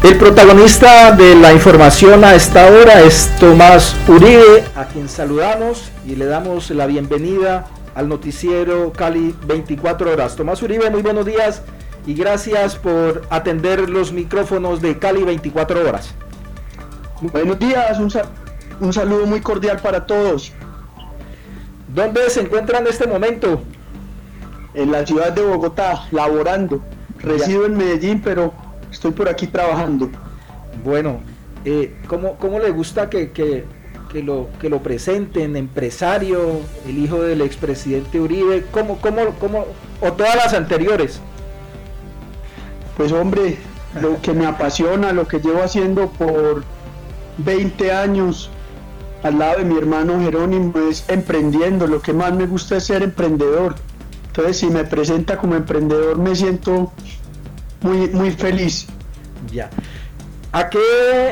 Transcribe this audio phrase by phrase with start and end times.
[0.00, 6.14] El protagonista de la información a esta hora es Tomás Uribe, a quien saludamos y
[6.14, 10.36] le damos la bienvenida al noticiero Cali 24 horas.
[10.36, 11.62] Tomás Uribe, muy buenos días
[12.06, 16.14] y gracias por atender los micrófonos de Cali 24 horas.
[17.20, 20.52] Buenos días, un, saludo muy cordial para todos.
[21.92, 23.62] ¿Dónde se encuentra en este momento?
[24.74, 26.80] En la ciudad de Bogotá, laborando.
[27.18, 28.52] Resido en Medellín, pero
[28.90, 30.10] estoy por aquí trabajando.
[30.84, 31.20] Bueno,
[31.64, 33.64] eh, ¿cómo, le gusta que,
[34.14, 35.56] lo, que lo presenten?
[35.56, 39.66] Empresario, el hijo del expresidente Uribe, ¿cómo, cómo, cómo,
[40.00, 41.20] o todas las anteriores?
[42.96, 43.56] Pues hombre,
[44.00, 46.64] lo que me apasiona, lo que llevo haciendo por
[47.38, 48.50] 20 años
[49.22, 53.02] al lado de mi hermano Jerónimo es emprendiendo, lo que más me gusta es ser
[53.02, 53.74] emprendedor.
[54.28, 56.92] Entonces si me presenta como emprendedor me siento
[57.80, 58.86] muy, muy feliz.
[59.52, 59.70] Ya.
[60.52, 60.78] ¿A qué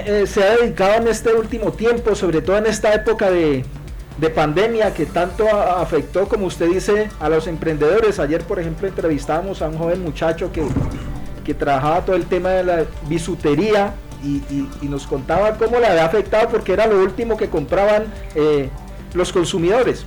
[0.06, 3.65] eh, se ha dedicado en este último tiempo, sobre todo en esta época de,
[4.34, 8.18] pandemia que tanto afectó, como usted dice, a los emprendedores?
[8.18, 10.66] Ayer, por ejemplo, entrevistábamos a un joven muchacho que,
[11.54, 14.43] trabajaba todo el tema de la bisutería y,
[14.82, 18.68] nos contaba cómo le había afectado porque era lo último que compraban eh,
[19.15, 20.04] los consumidores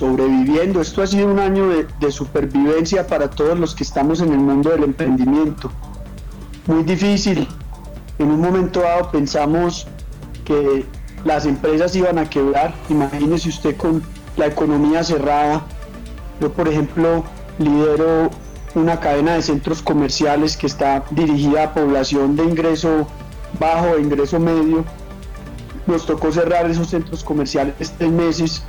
[0.00, 0.80] sobreviviendo.
[0.80, 4.70] Esto ha sido un año de, supervivencia para todos los que estamos en el mundo
[4.70, 5.70] del emprendimiento.
[6.66, 7.46] Muy difícil.
[8.18, 9.86] En un momento dado pensamos
[10.46, 10.86] que
[11.24, 12.72] las empresas iban a quebrar.
[12.88, 14.02] Imagínese usted con
[14.38, 15.66] la economía cerrada.
[16.40, 17.22] Yo, por ejemplo,
[17.58, 18.30] lidero
[18.74, 23.06] una cadena de centros comerciales que está dirigida a población de ingreso
[23.58, 24.82] bajo, de ingreso medio.
[25.86, 28.62] Nos tocó cerrar esos centros comerciales tres meses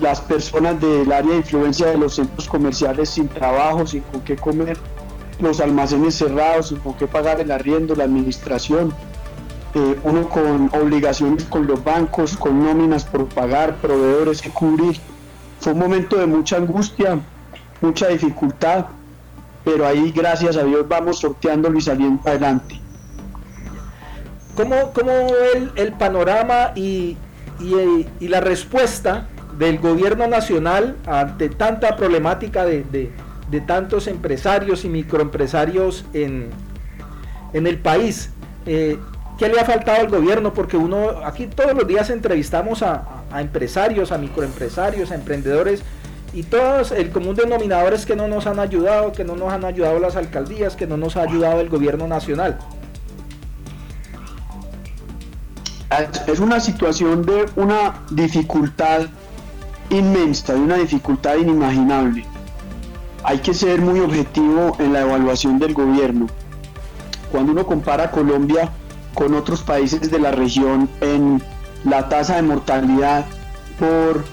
[0.00, 4.36] las personas del área de influencia de los centros comerciales sin trabajo, sin con qué
[4.36, 4.78] comer,
[5.40, 8.92] los almacenes cerrados, sin con qué pagar el arriendo, la administración,
[9.74, 14.98] eh, uno con obligaciones con los bancos, con nóminas por pagar, proveedores que cubrir.
[15.60, 17.18] Fue un momento de mucha angustia,
[17.80, 18.86] mucha dificultad,
[19.64, 22.80] pero ahí gracias a Dios vamos sorteándolo y saliendo adelante.
[24.54, 25.12] ¿Cómo, cómo
[25.76, 27.16] el, panorama y,
[27.60, 33.10] y la respuesta del gobierno nacional ante tanta problemática de,
[33.66, 36.50] tantos empresarios y microempresarios en,
[37.52, 38.30] en el país.
[38.66, 38.98] Eh,
[39.38, 40.52] ¿Qué le ha faltado al gobierno?
[40.52, 45.82] Porque uno, aquí todos los días entrevistamos a, empresarios, a microempresarios, a emprendedores,
[46.32, 49.64] y todos, el común denominador es que no nos han ayudado, que no nos han
[49.64, 52.58] ayudado las alcaldías, que no nos ha ayudado el gobierno nacional.
[56.26, 59.06] Es una situación de una dificultad
[59.90, 62.24] inmensa, de una dificultad inimaginable.
[63.24, 66.26] Hay que ser muy objetivo en la evaluación del gobierno.
[67.30, 68.70] Cuando uno compara Colombia
[69.14, 71.42] con otros países de la región en
[71.84, 73.26] la tasa de mortalidad
[73.78, 74.24] por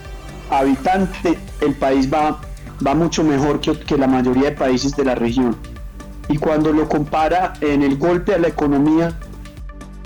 [0.49, 2.39] habitante, el país va,
[2.85, 5.55] va mucho mejor que, que la mayoría de países de la región.
[6.29, 9.17] Y cuando lo compara en el golpe a la economía,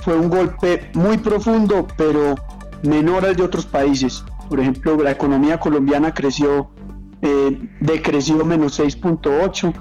[0.04, 2.36] fue un golpe muy profundo, pero
[2.84, 4.24] menor al de otros países.
[4.50, 6.72] Por ejemplo, la economía colombiana creció,
[7.22, 9.74] eh, decreció menos 6.8,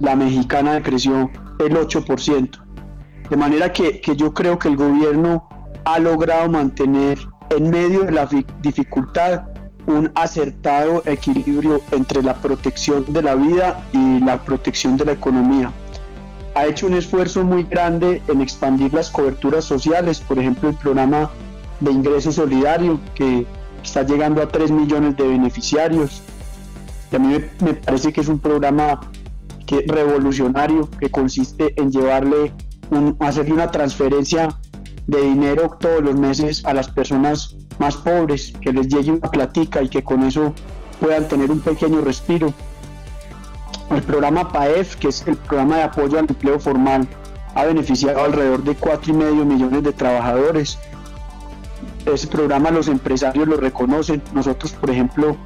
[0.00, 1.30] la mexicana decreció
[1.60, 2.50] el 8%.
[3.30, 5.48] De manera que, que yo creo que el gobierno
[5.84, 7.18] ha logrado mantener
[7.50, 8.28] en medio de la
[8.60, 9.44] dificultad
[9.86, 15.72] un acertado equilibrio entre la protección de la vida y la protección de la economía.
[16.54, 21.30] Ha hecho un esfuerzo muy grande en expandir las coberturas sociales, por ejemplo el programa
[21.80, 23.46] de ingreso solidario que
[23.82, 26.22] está llegando a 3 millones de beneficiarios.
[27.10, 29.00] Y a mí me, parece que es un programa
[29.66, 32.52] que, revolucionario que consiste en llevarle,
[33.20, 34.48] hacerle una transferencia
[35.06, 39.82] de dinero todos los meses a las personas más pobres, que les llegue una platica
[39.82, 40.52] y que con eso
[41.00, 42.52] puedan tener un pequeño respiro.
[43.90, 47.08] El programa PAEF, que es el programa de apoyo al empleo formal,
[47.54, 50.78] ha beneficiado alrededor de 4,5 millones de trabajadores
[52.14, 54.22] ese programa los empresarios lo reconocen.
[54.32, 55.36] Nosotros, por ejemplo,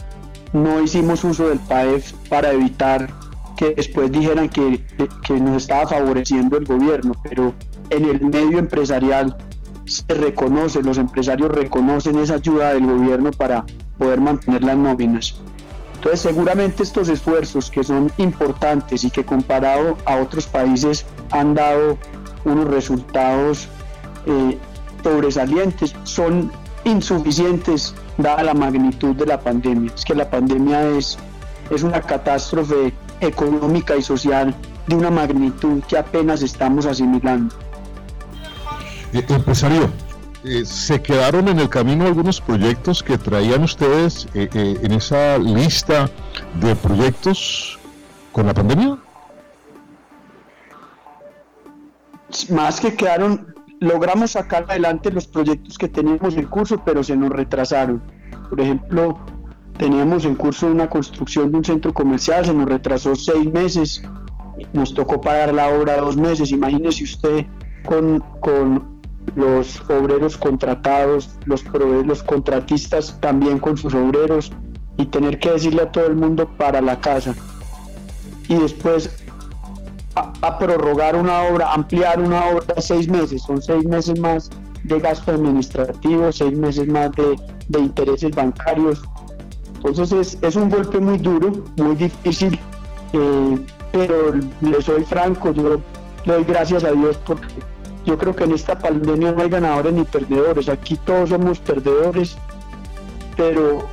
[0.53, 3.09] no hicimos uso del PAEF para evitar
[3.57, 4.85] que después dijeran que,
[5.25, 7.55] que, nos estaba favoreciendo el gobierno, pero
[7.91, 9.37] en el medio empresarial
[9.85, 13.65] se reconoce, los empresarios reconocen esa ayuda del gobierno para
[13.99, 15.41] poder mantener las nóminas.
[15.95, 21.97] Entonces seguramente estos esfuerzos que son importantes y que comparado a otros países han dado
[22.45, 23.69] unos resultados
[24.27, 24.59] eh,
[25.03, 26.51] sobresalientes son
[26.85, 29.93] insuficientes dada la magnitud de la pandemia.
[29.95, 31.19] Es que la pandemia es,
[31.71, 34.55] es una catástrofe económica y social
[34.87, 37.55] de una magnitud que apenas estamos asimilando.
[39.13, 39.91] Eh, empresario,
[40.45, 46.11] eh, ¿se quedaron en el camino algunos proyectos que traían ustedes eh, en esa lista
[46.61, 47.79] de proyectos
[48.33, 48.99] con la pandemia?
[52.49, 57.31] Más que quedaron, logramos sacar adelante los proyectos que teníamos en curso, pero se nos
[57.31, 58.01] retrasaron.
[58.49, 59.19] Por ejemplo,
[59.77, 64.03] teníamos en curso una construcción de un centro comercial, se nos retrasó seis meses,
[64.73, 66.53] nos tocó pagar la obra dos meses.
[66.53, 67.47] Imagínese usted
[67.85, 69.01] con, con
[69.35, 71.65] los obreros contratados, los
[72.07, 74.53] los contratistas también con sus obreros
[74.97, 77.35] y tener que decirle a todo el mundo para la casa.
[78.49, 79.22] Y después
[80.15, 84.51] a, prorrogar una obra, ampliar una obra seis meses, son seis meses más
[84.85, 89.03] de gasto administrativo, seis meses más de, intereses bancarios.
[89.85, 92.59] Entonces es, un golpe muy duro, muy difícil,
[93.13, 93.59] eh,
[93.91, 95.81] pero le soy franco, yo
[96.25, 97.49] doy gracias a Dios porque
[98.05, 102.37] yo creo que en esta pandemia no hay ganadores ni perdedores, aquí todos somos perdedores,
[103.37, 103.87] pero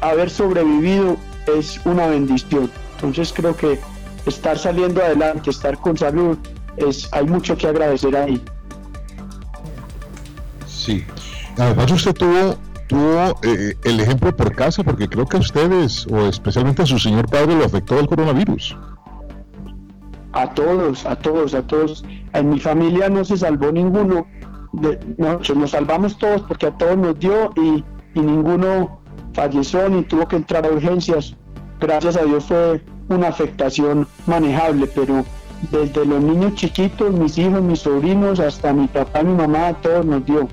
[0.00, 1.16] haber sobrevivido
[1.46, 2.70] es una bendición.
[2.96, 3.78] Entonces creo que
[4.26, 6.38] estar saliendo adelante, estar con salud,
[6.76, 8.42] es, hay mucho que agradecer ahí.
[10.66, 11.04] Sí,
[11.56, 12.56] además usted tuvo,
[12.88, 16.98] tuvo eh, el ejemplo por casa, porque creo que a ustedes, o especialmente a su
[16.98, 18.76] señor padre, lo afectó el coronavirus.
[20.32, 22.04] A todos, a todos, a todos.
[22.32, 24.26] En mi familia no se salvó ninguno.
[24.72, 27.84] De, nos salvamos todos porque a todos nos dio y,
[28.14, 29.00] y ninguno
[29.32, 31.36] falleció ni tuvo que entrar a urgencias.
[31.78, 35.24] Gracias a Dios fue una afectación manejable, pero
[35.70, 40.24] desde los niños chiquitos, mis hijos, mis sobrinos, hasta mi papá, mi mamá, todos nos
[40.24, 40.48] dio.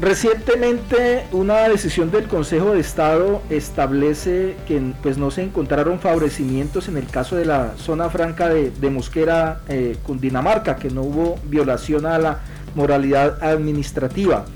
[0.00, 6.96] Recientemente una decisión del Consejo de Estado establece que pues, no se encontraron favorecimientos en
[6.96, 12.18] el caso de la zona franca de, Mosquera, eh, Cundinamarca, que no hubo violación a
[12.18, 12.38] la
[12.74, 14.46] moralidad administrativa.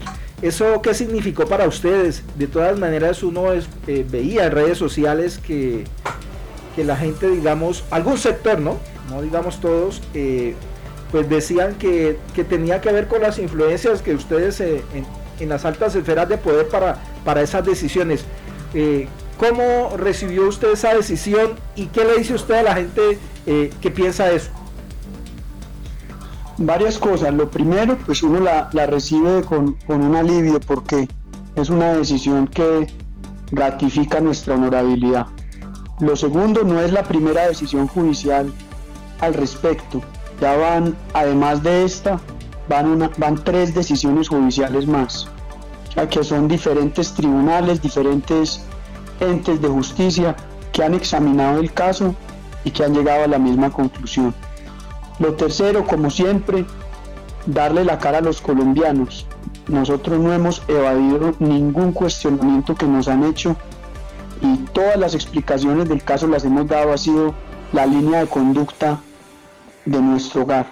[0.45, 2.23] ¿Eso qué significó para ustedes?
[2.37, 5.85] De todas maneras uno eh, veía en redes sociales que,
[6.77, 8.79] la gente, digamos, algún sector, ¿no?
[9.09, 10.55] No digamos todos, eh,
[11.11, 14.83] pues decían que, tenía que ver con las influencias que ustedes eh,
[15.41, 18.27] en, las altas esferas de poder para, para esas decisiones.
[19.39, 24.31] ¿Cómo recibió usted esa decisión y qué le dice usted a la gente que piensa
[24.31, 24.51] eso?
[26.59, 27.35] Varias cosas.
[27.35, 31.09] Lo primero, pues uno la, recibe con, un alivio porque
[31.57, 32.87] es una decisión que
[33.53, 35.27] ratifica nuestra honorabilidad.
[36.01, 38.53] Lo segundo, no es la primera decisión judicial
[39.21, 40.03] al respecto.
[40.41, 42.21] Ya van, además de esta,
[42.69, 45.29] van, una, van tres decisiones judiciales más.
[46.11, 48.61] Que son diferentes tribunales, diferentes
[49.21, 50.35] entes de justicia
[50.73, 52.17] que han examinado el caso
[52.65, 54.35] y que han llegado a la misma conclusión.
[55.19, 56.67] Lo tercero, como siempre,
[57.47, 59.27] darle la cara a los colombianos.
[59.69, 63.57] Nosotros no hemos evadido ningún cuestionamiento que nos han hecho
[64.41, 67.35] y todas las explicaciones del caso las hemos dado, ha sido
[67.73, 69.01] la línea de conducta
[69.85, 70.67] de nuestro hogar.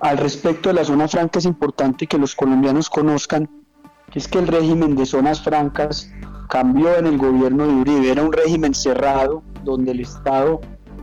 [0.00, 3.48] Al respecto de la zona franca es importante que los colombianos conozcan
[4.10, 6.10] que es que el régimen de zonas francas
[6.48, 10.60] cambió en el gobierno de Uribe, era un régimen cerrado donde el Estado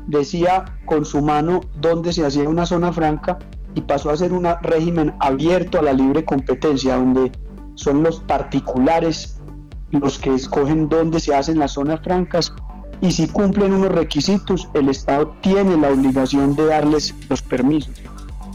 [0.07, 3.39] decía con su mano dónde se hacía una zona franca
[3.75, 7.31] y pasó a ser un régimen abierto a la libre competencia, donde
[7.75, 9.39] son los particulares
[9.91, 12.53] los que escogen dónde se hacen las zonas francas
[13.01, 17.95] y si cumplen unos requisitos, el Estado tiene la obligación de darles los permisos.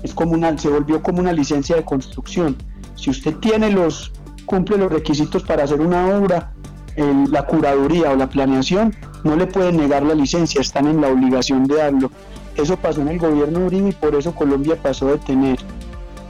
[0.04, 2.56] Es como una, se volvió como una licencia de construcción.
[2.94, 4.12] Si usted tiene los,
[4.46, 6.52] cumple los requisitos para hacer una obra,
[6.96, 8.94] la curaduría o la planeación
[9.26, 12.10] no le pueden negar la licencia, están en la obligación de darlo.
[12.54, 15.58] Eso pasó en el gobierno de Uribe y por eso Colombia pasó de tener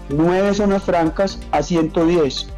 [0.08, 2.48] nueve zonas francas a 110.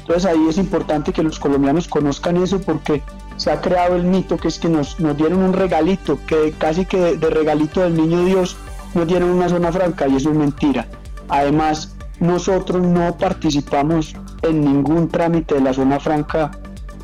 [0.00, 3.02] Entonces ahí es importante que los colombianos conozcan eso porque
[3.36, 6.84] se ha creado el mito que es que nos, nos dieron un regalito, que casi
[6.84, 8.56] que de, regalito del niño Dios
[8.94, 10.86] nos dieron una zona franca y eso es mentira.
[11.28, 16.50] Además, nosotros no participamos en ningún trámite de la zona franca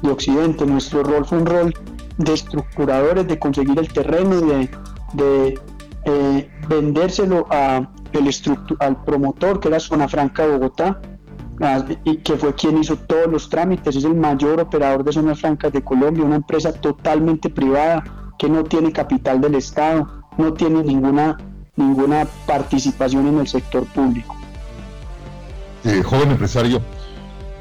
[0.03, 0.67] de Occidente.
[0.67, 1.75] Nuestro rol fue un rol
[2.19, 4.71] de estructuradores, de conseguir el terreno, de,
[5.15, 5.59] de
[6.05, 11.01] eh, vendérselo al promotor, que era Zona Franca de Bogotá,
[12.05, 15.73] y que fue quien hizo todos los trámites, es el mayor operador de zonas francas
[15.73, 18.05] de Colombia, una empresa totalmente privada
[18.39, 21.37] que no tiene capital del Estado, no tiene ninguna,
[21.75, 24.37] ninguna participación en el sector público.
[25.85, 26.81] Eh, joven empresario,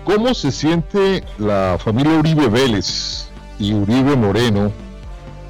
[0.03, 3.27] ¿cómo se siente la familia Uribe Vélez
[3.59, 4.71] y Uribe Moreno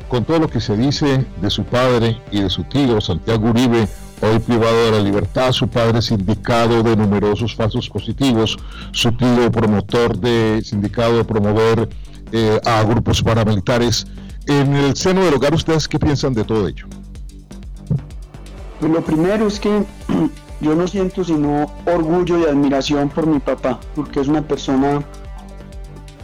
[0.08, 3.88] con todo lo que se dice de su padre y de su tío, Santiago Uribe,
[4.22, 8.58] hoy privado de la libertad, su padre sindicado de numerosos falsos positivos,
[8.92, 11.90] su tío promotor de sindicado de promover
[12.32, 14.08] eh, a grupos paramilitares.
[14.46, 16.88] En el seno del hogar, ¿ustedes qué piensan de todo ello?
[18.80, 19.84] Pues lo primero es que
[20.62, 25.04] yo no siento sino orgullo y admiración por mi papá, porque es una persona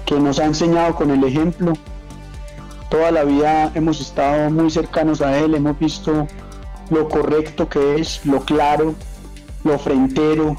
[0.06, 1.74] que nos ha enseñado con el ejemplo.
[2.90, 6.28] Toda la vida hemos estado muy cercanos a él, hemos visto
[6.90, 8.94] lo correcto que es, lo claro,
[9.64, 10.56] lo frentero,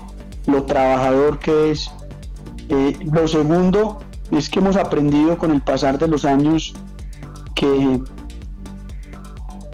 [0.46, 1.90] lo trabajador que es.
[2.68, 6.74] Eh, lo segundo es que hemos aprendido con el pasar de los años
[7.54, 8.00] que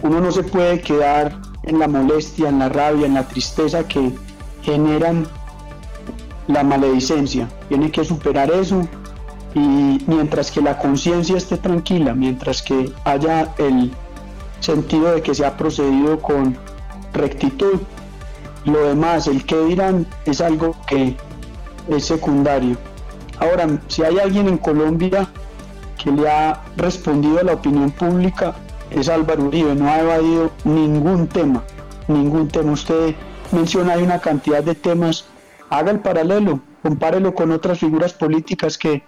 [0.03, 4.11] uno no se puede quedar en la molestia, en la rabia, en la tristeza que
[4.61, 5.25] generan
[6.47, 7.47] la maledicencia.
[7.69, 8.87] Tiene que superar eso
[9.53, 13.91] y mientras que la conciencia esté tranquila, mientras que haya el
[14.59, 16.57] sentido de que se ha procedido con
[17.13, 17.81] rectitud,
[18.65, 21.17] lo demás, el que dirán, es algo que
[21.89, 22.77] es secundario.
[23.39, 25.27] Ahora, si hay alguien en Colombia
[26.01, 28.55] que le ha respondido a la opinión pública,
[28.91, 31.63] es Álvaro Uribe, no ha evadido ningún tema,
[32.07, 32.73] ningún tema.
[32.73, 33.15] Usted
[33.51, 35.25] menciona hay una cantidad de temas,
[35.69, 39.03] haga el paralelo, compárelo con otras figuras políticas que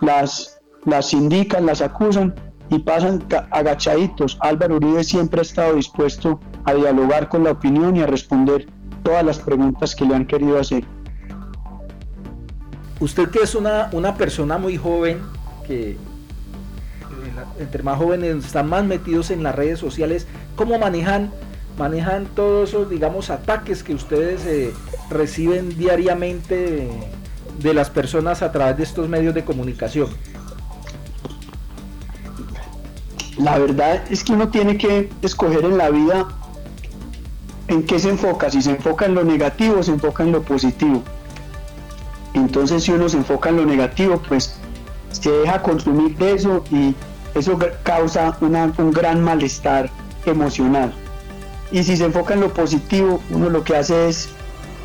[0.00, 2.34] las, las indican, las acusan
[2.70, 4.38] y pasan agachaditos.
[4.40, 8.68] Álvaro Uribe siempre ha estado dispuesto a dialogar con la opinión y a responder
[9.02, 10.84] todas las preguntas que le han querido hacer.
[13.00, 15.20] Usted que es una, una persona muy joven,
[15.66, 15.96] que
[17.58, 20.26] entre más jóvenes están más metidos en las redes sociales,
[20.56, 21.30] ¿cómo manejan,
[21.78, 24.72] manejan todos esos, digamos, ataques que ustedes eh,
[25.10, 26.90] reciben diariamente
[27.58, 30.08] de, las personas a través de estos medios de comunicación?
[33.38, 36.28] La verdad es que uno tiene que escoger en la vida
[37.68, 41.02] en qué se enfoca, si se enfoca en lo negativo se enfoca en lo positivo.
[42.34, 44.58] Entonces si uno se enfoca en lo negativo, pues
[45.12, 46.94] se deja consumir de eso y
[47.34, 49.90] eso causa un gran malestar
[50.26, 50.92] emocional.
[51.70, 54.30] Y si se enfoca en lo positivo, uno lo que hace es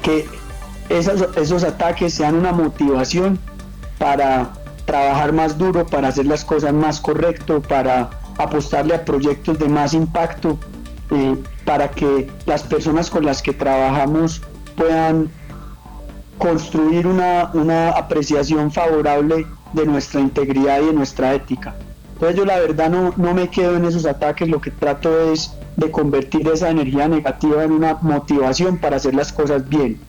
[0.02, 0.28] que
[0.90, 3.40] esos, esos ataques sean una motivación
[3.98, 4.54] para
[4.86, 9.94] trabajar más duro, para hacer las cosas más correcto, para apostarle a proyectos de más
[9.94, 10.58] impacto,
[11.12, 14.42] eh, para que las personas con las que trabajamos
[14.76, 15.30] puedan
[16.38, 21.76] construir una, una apreciación favorable de nuestra integridad y de nuestra ética.
[22.14, 25.54] Entonces yo la verdad no, no me quedo en esos ataques, lo que trato es
[25.78, 30.00] de convertir esa energía negativa en una motivación para hacer las cosas bien.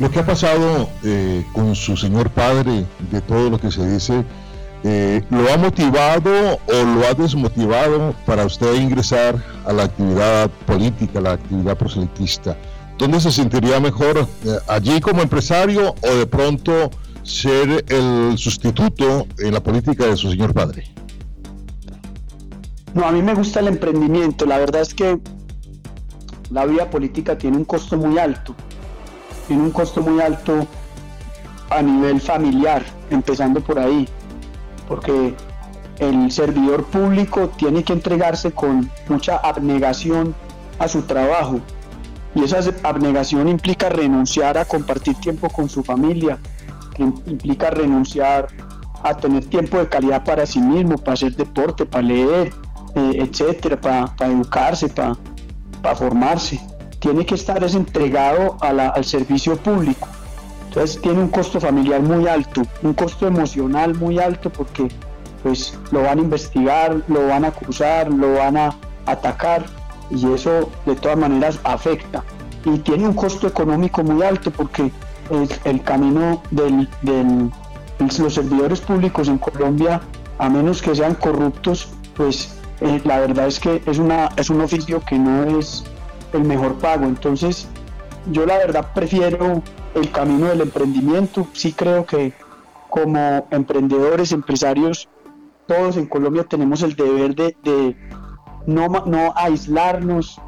[0.00, 4.24] Lo que ha pasado eh, con su señor padre, de todo lo que se dice,
[4.82, 11.18] eh, ¿lo ha motivado o lo ha desmotivado para usted ingresar a la actividad política,
[11.18, 12.56] a la actividad proselitista?
[12.96, 14.26] ¿Dónde se sentiría mejor?
[14.46, 16.90] Eh, ¿Allí como empresario o de pronto
[17.22, 20.84] ser el sustituto en la política de su señor padre?
[22.94, 24.46] No, a mí me gusta el emprendimiento.
[24.46, 25.20] La verdad es que
[26.50, 28.56] la vida política tiene un costo muy alto.
[29.50, 30.64] Tiene un costo muy alto
[31.70, 34.08] a nivel familiar, empezando por ahí.
[34.86, 35.34] Porque
[35.98, 40.36] el servidor público tiene que entregarse con mucha abnegación
[40.78, 41.58] a su trabajo.
[42.36, 46.38] Y esa abnegación implica renunciar a compartir tiempo con su familia,
[46.98, 48.46] implica renunciar
[49.02, 52.52] a tener tiempo de calidad para sí mismo, para hacer deporte, para leer,
[52.94, 56.60] eh, etcétera, para, educarse, para, formarse.
[57.00, 60.06] Tiene que estar entregado al servicio público.
[60.68, 64.86] Entonces tiene un costo familiar muy alto, un costo emocional muy alto porque
[65.42, 68.76] pues lo van a investigar, lo van a acusar, lo van a
[69.06, 69.64] atacar
[70.10, 72.22] y eso de todas maneras afecta.
[72.64, 74.92] Y tiene un costo económico muy alto porque
[75.64, 76.86] el camino de
[77.98, 80.00] los servidores públicos en Colombia,
[80.38, 84.60] a menos que sean corruptos, pues eh, la verdad es que es, una, es un
[84.60, 85.84] oficio que no es
[86.32, 87.04] el mejor pago.
[87.06, 87.68] Entonces,
[88.30, 89.62] yo la verdad prefiero
[89.94, 91.46] el camino del emprendimiento.
[91.52, 92.32] Sí creo que
[92.88, 95.08] como emprendedores, empresarios,
[95.66, 97.96] todos en Colombia tenemos el deber de,
[98.66, 100.40] no, no aislarnos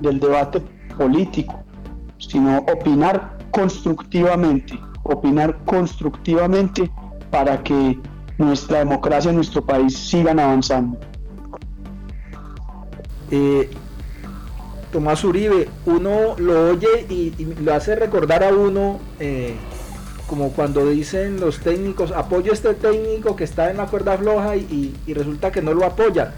[0.00, 0.62] del debate
[0.96, 1.62] político,
[2.18, 6.90] sino opinar constructivamente, opinar constructivamente
[7.30, 7.98] para que
[8.36, 10.98] nuestra democracia y nuestro país sigan avanzando.
[13.30, 13.70] Eh,
[14.92, 19.54] Tomás Uribe, uno lo oye y, lo hace recordar a uno eh,
[20.28, 24.56] como cuando dicen los técnicos, apoyo a este técnico que está en la cuerda floja
[24.56, 26.34] y, resulta que no lo apoya.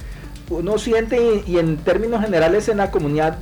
[0.48, 3.36] Uno siente y, en términos generales en la comunidad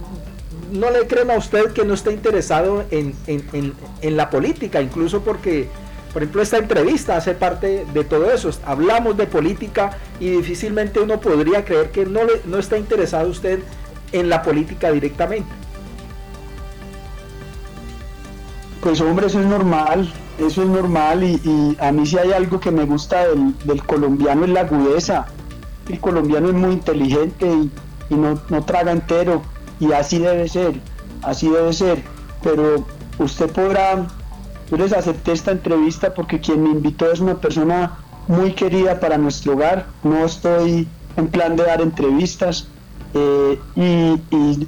[0.73, 5.69] no le creen a usted que no está interesado en, en, la política, incluso porque,
[6.13, 8.51] por ejemplo, esta entrevista hace parte de todo eso.
[8.67, 13.61] Hablamos de política y difícilmente uno podría creer que no, le, no está interesado usted
[14.13, 15.49] en la política directamente.
[18.81, 22.71] Pues hombre, eso es normal, eso es normal y, a mí si hay algo que
[22.71, 23.25] me gusta
[23.65, 25.27] del, colombiano es la agudeza.
[25.89, 27.51] El colombiano es muy inteligente
[28.09, 29.43] y, no, no, traga entero
[29.81, 30.81] y así debe ser,
[31.23, 32.03] así debe ser.
[32.43, 32.87] Pero
[33.19, 34.07] usted podrá,
[34.71, 37.99] yo les acepté esta entrevista porque quien me invitó es una persona
[38.29, 39.87] muy querida para nuestro hogar.
[40.05, 40.87] No estoy
[41.17, 42.69] en plan de dar entrevistas
[43.15, 44.67] eh, y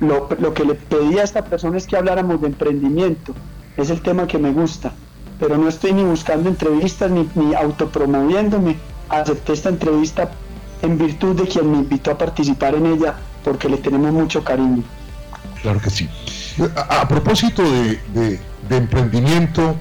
[0.00, 3.34] lo, que le pedí a esta persona es que habláramos de emprendimiento.
[3.76, 4.92] Es el tema que me gusta.
[5.38, 8.76] Pero no estoy ni buscando entrevistas ni, ni autopromoviéndome.
[9.08, 10.30] Acepté esta entrevista
[10.82, 13.14] en virtud de quien me invitó a participar en ella
[13.44, 14.82] porque le tenemos mucho cariño.
[15.62, 16.08] Claro que sí.
[16.76, 17.98] A, propósito de,
[18.68, 19.76] de, emprendimiento,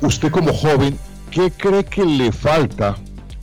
[0.00, 0.98] usted como joven,
[1.30, 2.96] ¿qué cree que le falta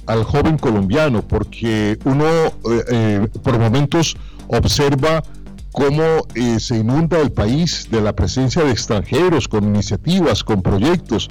[0.05, 1.21] al joven colombiano?
[1.21, 2.51] Porque uno eh,
[2.89, 4.15] eh, por momentos
[4.47, 5.23] observa
[5.71, 6.03] cómo
[6.35, 11.29] eh, se inunda el país de la presencia de extranjeros con iniciativas, con proyectos.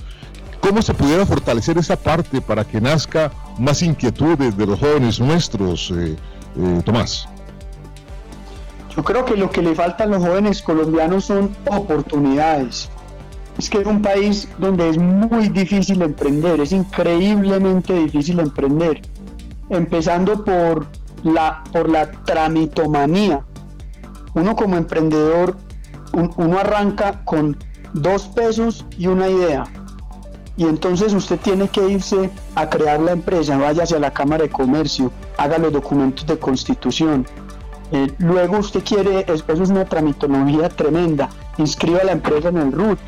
[0.61, 5.93] ¿Cómo se pudiera fortalecer esa parte para que nazca más inquietudes de los jóvenes nuestros,
[6.85, 7.26] Tomás?
[8.95, 12.88] Yo creo que lo que le falta a los jóvenes colombianos son oportunidades.
[13.59, 19.02] Es que es un país donde es muy difícil emprender, es increíblemente difícil emprender.
[19.68, 20.87] Empezando por
[21.23, 23.44] la, por la tramitomanía
[24.35, 25.56] uno como emprendedor,
[26.12, 27.56] uno arranca con
[27.92, 29.64] dos pesos y una idea.
[30.56, 34.50] Y entonces usted tiene que irse a crear la empresa, vaya hacia la Cámara de
[34.50, 37.26] Comercio, haga los documentos de constitución.
[37.90, 41.28] Eh, luego usted quiere, eso es una tramitología tremenda,
[41.59, 42.99] inscriba la empresa en el RUT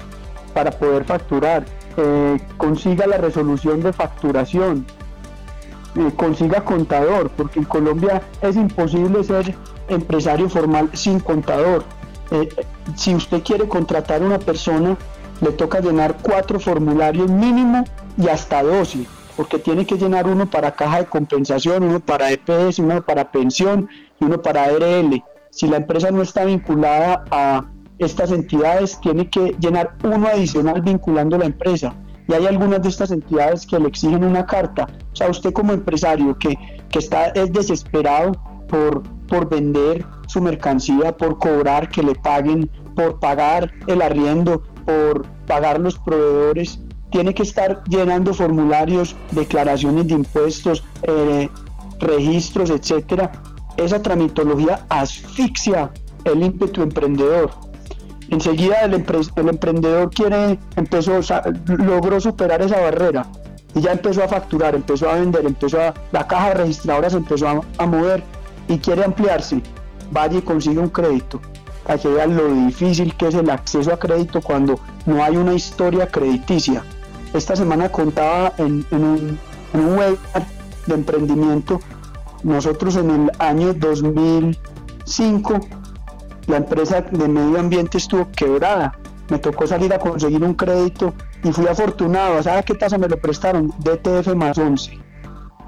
[0.55, 1.65] para poder facturar,
[1.97, 4.87] eh, consiga la resolución de facturación,
[5.97, 9.55] eh, consiga contador, porque en Colombia es imposible ser
[9.89, 11.85] empresario formal sin contador.
[12.31, 12.49] Eh,
[12.97, 14.97] si usted quiere contratar a una persona,
[15.41, 17.85] le toca llenar cuatro formularios mínimo
[18.17, 22.79] y hasta 12, porque tiene que llenar uno para caja de compensación, uno para EPS,
[22.79, 23.89] uno para pensión
[24.21, 25.23] y uno para ARL.
[25.51, 27.65] Si la empresa no está vinculada a
[27.99, 31.95] estas entidades, tiene que llenar uno adicional vinculando la empresa.
[32.27, 34.89] Y hay algunas de estas entidades que le exigen una carta.
[35.13, 36.57] O sea, usted como empresario que,
[36.89, 38.33] que está es desesperado
[38.69, 45.27] por por vender su mercancía, por cobrar, que le paguen, por pagar el arriendo, por
[45.47, 46.81] pagar los proveedores.
[47.11, 51.49] Tiene que estar llenando formularios, declaraciones de impuestos, eh,
[52.01, 53.31] registros, etcétera.
[53.77, 55.91] Esa tramitología asfixia
[56.25, 57.51] el ímpetu emprendedor.
[58.35, 61.21] Enseguida el, el emprendedor quiere, empezó,
[61.67, 63.27] logró superar esa barrera
[63.77, 67.63] y ya empezó a facturar, empezó a vender, empezó a, la caja de registradoras empezó
[67.79, 68.25] a, mover
[68.67, 69.63] y quiere ampliarse,
[70.11, 71.41] vaya y consigue un crédito
[71.87, 75.55] para que vean lo difícil que es el acceso a crédito cuando no hay una
[75.55, 76.83] historia crediticia.
[77.35, 79.39] Esta semana contaba en, un,
[79.75, 80.19] en
[80.87, 81.81] de emprendimiento,
[82.43, 85.84] nosotros en el año 2005
[86.47, 88.99] la empresa de medio ambiente estuvo quebrada.
[89.31, 92.43] Me tocó salir a conseguir un crédito y fui afortunado.
[92.43, 93.73] ¿Sabe qué tasa me lo prestaron?
[93.79, 94.99] DTF más 11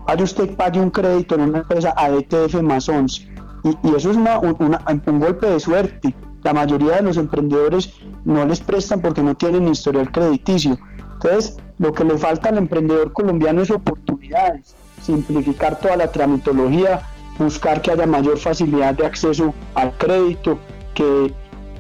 [0.07, 3.29] Ahora usted pague un crédito en una empresa a DTF más 11.
[3.65, 6.15] Y, eso es un golpe de suerte.
[6.45, 7.93] La mayoría de los emprendedores
[8.25, 10.79] no les prestan porque no tienen historial crediticio.
[11.15, 17.01] Entonces, lo que le falta al emprendedor colombiano es oportunidades, simplificar toda la tramitología,
[17.39, 20.59] buscar que haya mayor facilidad de acceso al crédito,
[20.95, 21.33] que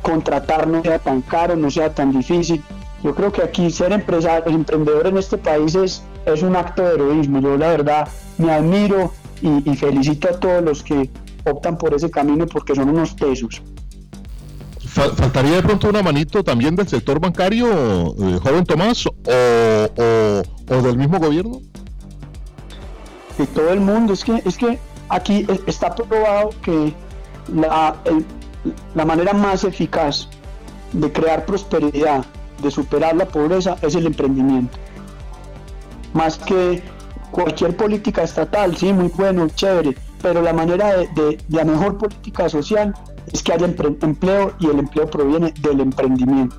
[0.03, 2.63] contratar no sea tan caro, no sea tan difícil.
[3.03, 6.95] Yo creo que aquí ser empresario, emprendedor en este país es es un acto de
[6.95, 7.41] heroísmo.
[7.41, 11.09] Yo la verdad me admiro y, felicito a todos los que
[11.45, 13.63] optan por ese camino porque son unos pesos.
[14.89, 17.69] ¿Faltaría de pronto una manito también del sector bancario,
[18.19, 21.61] eh, joven Tomás, o, del mismo gobierno?
[23.37, 24.15] De todo el mundo.
[24.15, 26.95] Es que, es que aquí está probado que
[27.53, 27.97] la,
[28.95, 30.29] la manera más eficaz
[30.93, 32.25] de crear prosperidad,
[32.63, 34.79] de superar la pobreza, es el emprendimiento
[36.17, 36.83] más que
[37.31, 42.95] cualquier política estatal, sí, muy bueno, chévere, pero la manera de, la mejor política social
[43.33, 46.57] es que haya empleo y el empleo proviene del emprendimiento.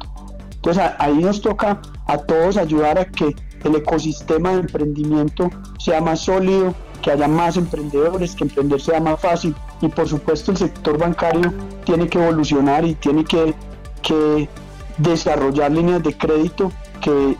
[0.56, 6.20] Entonces ahí nos toca a todos ayudar a que el ecosistema de emprendimiento sea más
[6.20, 10.98] sólido, que haya más emprendedores, que emprender sea más fácil y por supuesto el sector
[10.98, 11.54] bancario
[11.86, 13.54] tiene que evolucionar y tiene que,
[14.02, 14.50] que
[14.98, 17.38] desarrollar líneas de crédito que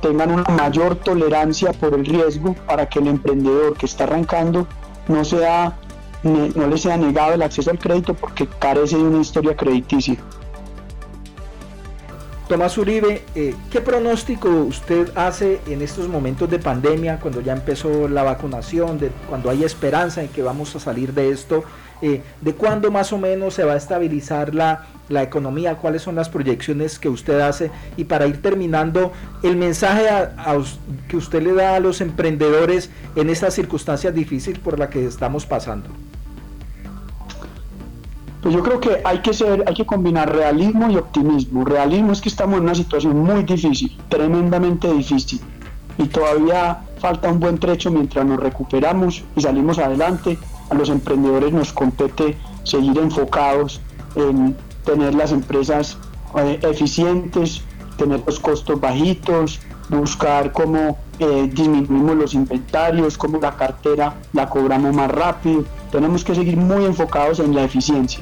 [0.00, 4.66] tengan una mayor tolerancia por el riesgo para que el emprendedor que está arrancando
[5.08, 5.76] no, sea,
[6.22, 10.16] no le sea negado el acceso al crédito porque carece de una historia crediticia.
[12.48, 18.08] Tomás Uribe, eh, ¿qué pronóstico usted hace en estos momentos de pandemia, cuando ya empezó
[18.08, 21.64] la vacunación, cuando hay esperanza en que vamos a salir de esto?
[22.00, 25.76] Eh, ¿De cuándo más o menos se va a estabilizar la, la, economía?
[25.76, 27.70] ¿Cuáles son las proyecciones que usted hace?
[27.98, 30.06] Y para ir terminando, el mensaje
[31.06, 35.44] que usted le da a los emprendedores en estas circunstancias difíciles por las que estamos
[35.44, 35.90] pasando.
[38.42, 41.64] Pues yo creo que hay que ser, hay que combinar realismo y optimismo.
[41.64, 45.40] Realismo es que estamos en una situación muy difícil, tremendamente difícil,
[45.98, 50.38] y todavía falta un buen trecho mientras nos recuperamos y salimos adelante.
[50.70, 53.80] A los emprendedores nos compete seguir enfocados
[54.14, 55.96] en tener las empresas
[56.36, 57.62] eh, eficientes,
[57.96, 64.94] tener los costos bajitos, buscar cómo eh, disminuimos los inventarios, cómo la cartera la cobramos
[64.94, 65.64] más rápido.
[65.90, 68.20] Tenemos que seguir muy enfocados en la eficiencia.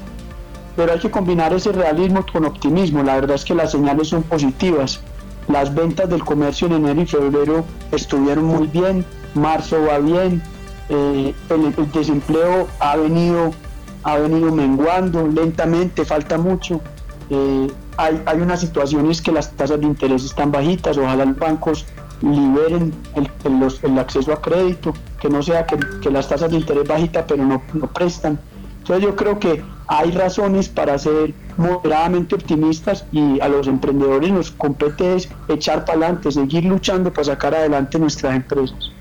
[0.75, 3.03] Pero hay que combinar ese realismo con optimismo.
[3.03, 4.99] La verdad es que las señales son positivas.
[5.47, 10.41] Las ventas del comercio en enero y febrero estuvieron muy bien, marzo va bien,
[10.89, 13.51] eh, el, desempleo ha venido,
[14.03, 16.81] ha venido menguando lentamente, falta mucho.
[17.29, 21.85] Eh, hay, hay unas situaciones que las tasas de interés están bajitas, ojalá los bancos
[22.21, 25.77] liberen el, acceso a crédito, que no sea que,
[26.09, 28.39] las tasas de interés bajitas pero no, no prestan.
[28.79, 34.51] Entonces yo creo que hay razones para ser moderadamente optimistas y a los emprendedores nos
[34.51, 38.91] compete echar para adelante, seguir luchando para sacar adelante nuestras empresas.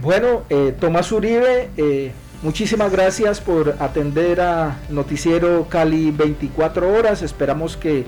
[0.00, 7.22] Bueno, eh, Tomás Uribe, eh, muchísimas gracias por atender a Noticiero Cali 24 horas.
[7.22, 8.04] Esperamos que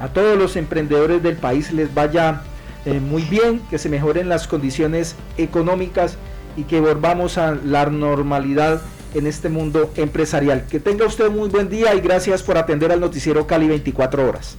[0.00, 2.42] a todos los emprendedores del país les vaya
[2.86, 6.16] eh, muy bien, que se mejoren las condiciones económicas
[6.56, 8.80] y que volvamos a la normalidad
[9.14, 10.66] en este mundo empresarial.
[10.70, 14.28] Que tenga usted un muy buen día y gracias por atender al noticiero Cali 24
[14.28, 14.56] horas.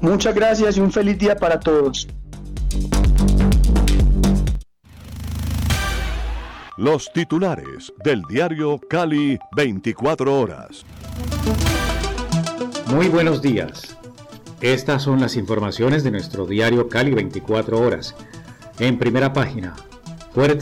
[0.00, 2.06] Muchas gracias y un feliz día para todos.
[6.76, 10.84] Los titulares del diario Cali 24 horas.
[12.86, 13.95] Muy buenos días.
[14.72, 18.16] Estas son las informaciones de nuestro diario Cali 24 horas.
[18.80, 19.76] En primera página,
[20.34, 20.54] fuerte